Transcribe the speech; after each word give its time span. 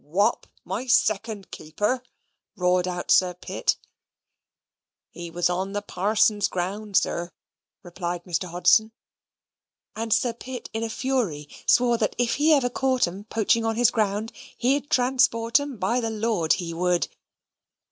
"Whop 0.03 0.47
my 0.65 0.87
second 0.87 1.51
keeper!" 1.51 2.01
roared 2.55 2.87
out 2.87 3.11
Sir 3.11 3.35
Pitt. 3.35 3.77
"He 5.11 5.29
was 5.29 5.47
on 5.47 5.73
the 5.73 5.83
parson's 5.83 6.47
ground, 6.47 6.97
sir," 6.97 7.31
replied 7.83 8.23
Mr. 8.23 8.45
Hodson; 8.49 8.93
and 9.95 10.11
Sir 10.11 10.33
Pitt 10.33 10.71
in 10.73 10.81
a 10.81 10.89
fury 10.89 11.47
swore 11.67 11.99
that 11.99 12.15
if 12.17 12.37
he 12.41 12.51
ever 12.51 12.67
caught 12.71 13.07
'em 13.07 13.25
poaching 13.25 13.63
on 13.63 13.75
his 13.75 13.91
ground, 13.91 14.31
he'd 14.57 14.89
transport 14.89 15.59
'em, 15.59 15.77
by 15.77 15.99
the 15.99 16.09
lord 16.09 16.53
he 16.53 16.73
would. 16.73 17.07